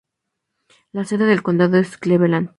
La 0.93 1.05
sede 1.05 1.27
del 1.27 1.43
condado 1.43 1.77
es 1.77 1.95
Cleveland. 1.99 2.49